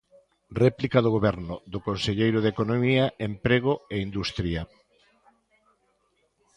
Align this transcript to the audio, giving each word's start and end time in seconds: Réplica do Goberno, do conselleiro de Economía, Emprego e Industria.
Réplica 0.63 0.99
do 1.01 1.13
Goberno, 1.15 1.55
do 1.71 1.79
conselleiro 1.87 2.39
de 2.41 2.51
Economía, 2.53 3.03
Emprego 3.29 3.73
e 3.93 3.95
Industria. 4.07 4.61